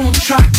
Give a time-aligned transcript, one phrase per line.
[0.00, 0.50] won't try.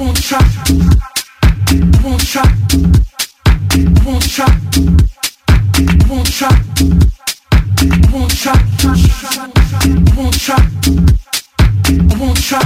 [0.00, 0.38] I won't try.
[0.38, 2.46] I won't try.
[3.70, 4.46] I won't try.
[4.46, 6.48] I won't try.
[7.78, 8.56] I won't try.
[11.84, 12.62] I won't try.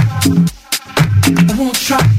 [1.27, 2.14] I won't try.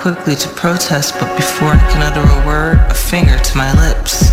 [0.00, 4.29] Quickly to protest, but before I can utter a word, a finger to my lips.